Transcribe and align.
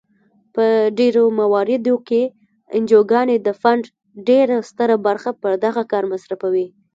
په 0.55 0.63
ډیری 0.97 1.25
مواردو 1.39 1.95
کې 2.07 2.21
انجوګانې 2.75 3.37
د 3.41 3.47
فنډ 3.61 3.83
ډیره 4.27 4.57
ستره 4.69 4.95
برخه 5.07 5.31
پر 5.41 5.51
دغه 5.65 5.83
کار 5.91 6.03
مصرفوي. 6.11 6.67